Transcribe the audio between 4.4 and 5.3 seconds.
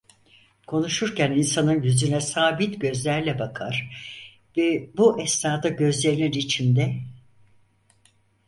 ve bu